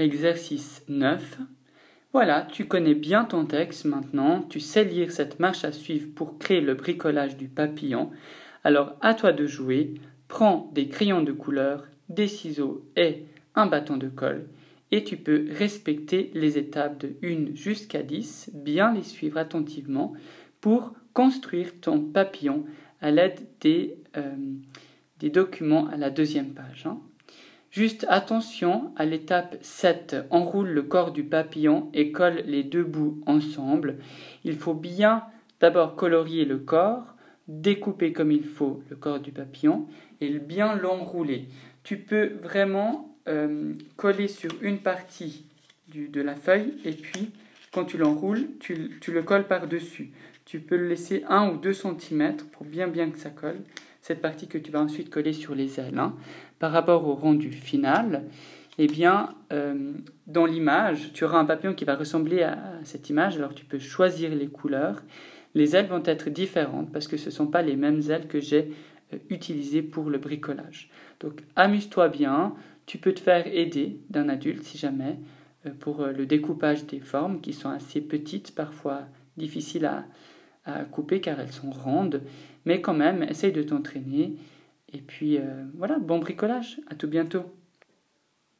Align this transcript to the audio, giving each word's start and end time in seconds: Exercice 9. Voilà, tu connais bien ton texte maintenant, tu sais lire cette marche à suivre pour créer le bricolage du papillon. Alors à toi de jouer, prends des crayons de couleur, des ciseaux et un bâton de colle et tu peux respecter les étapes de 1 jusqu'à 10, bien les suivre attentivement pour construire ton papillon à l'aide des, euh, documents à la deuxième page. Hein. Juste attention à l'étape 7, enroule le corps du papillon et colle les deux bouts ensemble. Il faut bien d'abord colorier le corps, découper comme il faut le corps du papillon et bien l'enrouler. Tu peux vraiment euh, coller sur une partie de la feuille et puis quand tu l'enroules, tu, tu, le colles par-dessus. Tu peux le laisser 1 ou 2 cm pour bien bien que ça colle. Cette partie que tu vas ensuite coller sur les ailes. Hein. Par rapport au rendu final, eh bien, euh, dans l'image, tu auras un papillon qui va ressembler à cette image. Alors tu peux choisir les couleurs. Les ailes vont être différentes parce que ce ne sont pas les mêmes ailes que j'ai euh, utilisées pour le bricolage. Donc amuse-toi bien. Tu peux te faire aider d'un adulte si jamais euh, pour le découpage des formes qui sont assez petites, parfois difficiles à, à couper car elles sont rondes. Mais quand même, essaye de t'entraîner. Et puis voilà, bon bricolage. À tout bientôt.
Exercice 0.00 0.82
9. 0.88 1.38
Voilà, 2.14 2.48
tu 2.50 2.64
connais 2.64 2.94
bien 2.94 3.24
ton 3.24 3.44
texte 3.44 3.84
maintenant, 3.84 4.40
tu 4.40 4.58
sais 4.58 4.82
lire 4.82 5.12
cette 5.12 5.38
marche 5.38 5.64
à 5.64 5.72
suivre 5.72 6.08
pour 6.14 6.38
créer 6.38 6.62
le 6.62 6.74
bricolage 6.74 7.36
du 7.36 7.48
papillon. 7.48 8.10
Alors 8.64 8.96
à 9.02 9.12
toi 9.12 9.32
de 9.32 9.46
jouer, 9.46 9.94
prends 10.26 10.70
des 10.74 10.88
crayons 10.88 11.22
de 11.22 11.32
couleur, 11.32 11.86
des 12.08 12.28
ciseaux 12.28 12.82
et 12.96 13.26
un 13.54 13.66
bâton 13.66 13.98
de 13.98 14.08
colle 14.08 14.48
et 14.90 15.04
tu 15.04 15.18
peux 15.18 15.46
respecter 15.50 16.30
les 16.34 16.56
étapes 16.56 16.98
de 16.98 17.14
1 17.22 17.54
jusqu'à 17.54 18.02
10, 18.02 18.52
bien 18.54 18.94
les 18.94 19.02
suivre 19.02 19.36
attentivement 19.36 20.14
pour 20.62 20.94
construire 21.12 21.78
ton 21.80 22.00
papillon 22.00 22.64
à 23.02 23.10
l'aide 23.10 23.46
des, 23.60 23.98
euh, 24.16 24.34
documents 25.22 25.86
à 25.88 25.98
la 25.98 26.08
deuxième 26.08 26.54
page. 26.54 26.86
Hein. 26.86 26.98
Juste 27.70 28.04
attention 28.08 28.92
à 28.96 29.04
l'étape 29.04 29.56
7, 29.60 30.16
enroule 30.30 30.70
le 30.70 30.82
corps 30.82 31.12
du 31.12 31.22
papillon 31.22 31.88
et 31.94 32.10
colle 32.10 32.42
les 32.46 32.64
deux 32.64 32.82
bouts 32.82 33.22
ensemble. 33.26 33.98
Il 34.42 34.56
faut 34.56 34.74
bien 34.74 35.22
d'abord 35.60 35.94
colorier 35.94 36.44
le 36.44 36.58
corps, 36.58 37.14
découper 37.46 38.12
comme 38.12 38.32
il 38.32 38.42
faut 38.42 38.82
le 38.90 38.96
corps 38.96 39.20
du 39.20 39.30
papillon 39.30 39.86
et 40.20 40.30
bien 40.40 40.74
l'enrouler. 40.74 41.46
Tu 41.84 41.98
peux 41.98 42.32
vraiment 42.42 43.14
euh, 43.28 43.74
coller 43.96 44.26
sur 44.26 44.50
une 44.62 44.78
partie 44.78 45.44
de 45.94 46.20
la 46.20 46.34
feuille 46.34 46.74
et 46.84 46.92
puis 46.92 47.30
quand 47.72 47.84
tu 47.84 47.98
l'enroules, 47.98 48.48
tu, 48.58 48.98
tu, 49.00 49.12
le 49.12 49.22
colles 49.22 49.46
par-dessus. 49.46 50.10
Tu 50.44 50.58
peux 50.58 50.76
le 50.76 50.88
laisser 50.88 51.24
1 51.28 51.50
ou 51.50 51.56
2 51.56 51.72
cm 51.72 52.36
pour 52.50 52.66
bien 52.66 52.88
bien 52.88 53.10
que 53.10 53.18
ça 53.18 53.30
colle. 53.30 53.60
Cette 54.00 54.22
partie 54.22 54.48
que 54.48 54.58
tu 54.58 54.70
vas 54.70 54.80
ensuite 54.80 55.10
coller 55.10 55.32
sur 55.32 55.54
les 55.54 55.78
ailes. 55.78 55.98
Hein. 55.98 56.16
Par 56.58 56.72
rapport 56.72 57.06
au 57.06 57.14
rendu 57.14 57.52
final, 57.52 58.24
eh 58.78 58.86
bien, 58.86 59.34
euh, 59.52 59.92
dans 60.26 60.46
l'image, 60.46 61.12
tu 61.12 61.24
auras 61.24 61.38
un 61.38 61.44
papillon 61.44 61.74
qui 61.74 61.84
va 61.84 61.96
ressembler 61.96 62.42
à 62.42 62.58
cette 62.82 63.10
image. 63.10 63.36
Alors 63.36 63.54
tu 63.54 63.64
peux 63.64 63.78
choisir 63.78 64.34
les 64.34 64.48
couleurs. 64.48 65.02
Les 65.54 65.76
ailes 65.76 65.86
vont 65.86 66.02
être 66.04 66.30
différentes 66.30 66.90
parce 66.92 67.08
que 67.08 67.16
ce 67.16 67.26
ne 67.26 67.30
sont 67.30 67.46
pas 67.46 67.62
les 67.62 67.76
mêmes 67.76 68.00
ailes 68.08 68.26
que 68.26 68.40
j'ai 68.40 68.72
euh, 69.12 69.18
utilisées 69.28 69.82
pour 69.82 70.08
le 70.08 70.18
bricolage. 70.18 70.90
Donc 71.20 71.42
amuse-toi 71.56 72.08
bien. 72.08 72.54
Tu 72.86 72.96
peux 72.98 73.12
te 73.12 73.20
faire 73.20 73.46
aider 73.46 74.00
d'un 74.08 74.28
adulte 74.30 74.62
si 74.62 74.78
jamais 74.78 75.18
euh, 75.66 75.70
pour 75.78 76.06
le 76.06 76.24
découpage 76.24 76.86
des 76.86 77.00
formes 77.00 77.40
qui 77.42 77.52
sont 77.52 77.68
assez 77.68 78.00
petites, 78.00 78.54
parfois 78.54 79.02
difficiles 79.36 79.84
à, 79.84 80.06
à 80.64 80.84
couper 80.84 81.20
car 81.20 81.40
elles 81.40 81.52
sont 81.52 81.70
rondes. 81.70 82.22
Mais 82.64 82.80
quand 82.80 82.94
même, 82.94 83.22
essaye 83.22 83.52
de 83.52 83.62
t'entraîner. 83.62 84.36
Et 84.92 85.00
puis 85.00 85.38
voilà, 85.74 85.98
bon 85.98 86.18
bricolage. 86.18 86.80
À 86.88 86.94
tout 86.94 87.08
bientôt. 87.08 87.44